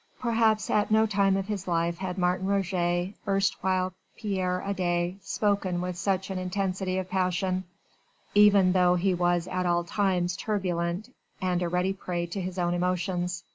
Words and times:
Perhaps 0.19 0.71
at 0.71 0.89
no 0.89 1.05
time 1.05 1.37
of 1.37 1.45
his 1.45 1.67
life 1.67 1.99
had 1.99 2.17
Martin 2.17 2.47
Roget, 2.47 3.13
erstwhile 3.27 3.93
Pierre 4.17 4.63
Adet, 4.65 5.17
spoken 5.23 5.79
with 5.79 5.95
such 5.95 6.31
an 6.31 6.39
intensity 6.39 6.97
of 6.97 7.07
passion, 7.07 7.65
even 8.33 8.71
though 8.71 8.95
he 8.95 9.13
was 9.13 9.47
at 9.47 9.67
all 9.67 9.83
times 9.83 10.35
turbulent 10.35 11.13
and 11.39 11.61
a 11.61 11.69
ready 11.69 11.93
prey 11.93 12.25
to 12.25 12.41
his 12.41 12.57
own 12.57 12.73
emotions. 12.73 13.43